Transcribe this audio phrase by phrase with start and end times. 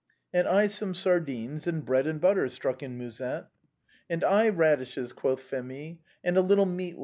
[0.33, 3.49] And I some sardines, and bread and butter," struck in Musette."
[4.09, 6.99] And I, radishes," quoth Phémie," and a little meat with them."